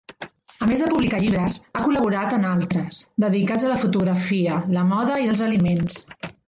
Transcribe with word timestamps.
A 0.67 0.69
més 0.69 0.79
de 0.83 0.87
publicar 0.93 1.19
llibres, 1.23 1.57
ha 1.75 1.83
col·laborat 1.89 2.35
en 2.39 2.49
altres, 2.53 2.99
dedicats 3.27 3.69
a 3.69 3.73
la 3.75 3.79
fotografia, 3.87 4.61
la 4.79 4.91
moda 4.95 5.25
i 5.27 5.35
els 5.35 5.51
aliments. 5.53 6.05